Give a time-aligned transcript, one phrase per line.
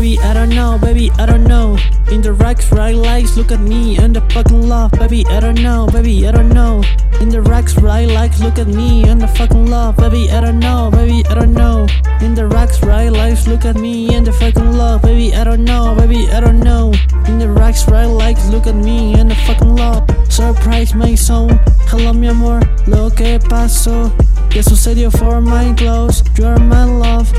[0.00, 1.78] don't know, baby, I don't know.
[2.10, 5.60] In the racks, right lights, look at me and the fucking love, baby, I don't
[5.60, 6.82] know, baby, I don't know.
[7.20, 10.58] In the racks, right lights, look at me and the fucking love, baby, I don't
[10.58, 11.86] know, baby, I don't know.
[12.20, 15.64] In the racks, right lights, look at me and the fucking love, baby, I don't
[15.64, 16.92] know, baby, I don't know.
[17.26, 20.04] In the racks, right lights, look at me and the fucking love.
[20.30, 21.48] Surprise my soul,
[21.88, 24.12] hello mi amor, lo que pasó.
[24.50, 26.22] ¿Qué sucedió for my clothes?
[26.38, 27.32] You're my love.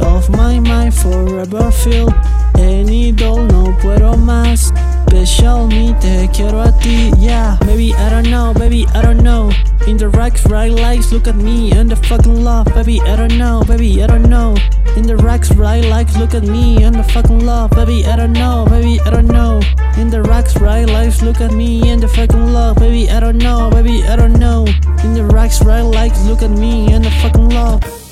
[0.00, 2.08] Of my mind forever feel.
[2.58, 4.72] Any doll no puedo más.
[5.06, 7.58] Special me, te quiero a ti, yeah.
[7.60, 9.52] Baby, I don't know, baby, I don't know.
[9.86, 13.36] In the racks, right lights, look at me and the fucking love, baby, I don't
[13.36, 14.56] know, baby, I don't know.
[14.96, 18.32] In the racks, right lights, look at me and the fucking love, baby, I don't
[18.32, 19.60] know, baby, I don't know.
[19.98, 23.38] In the racks, right lights, look at me and the fucking love, baby, I don't
[23.38, 24.66] know, baby, I don't know.
[25.04, 28.05] In the racks, right lights, look at me and the fucking love.